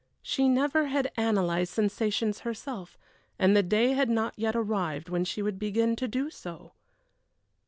[0.23, 2.97] She never had analyzed sensations herself,
[3.37, 6.73] and the day had not yet arrived when she would begin to do so.